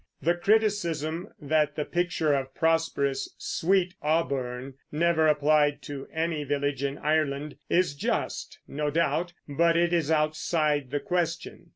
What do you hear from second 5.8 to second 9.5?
to any village in Ireland is just, no doubt,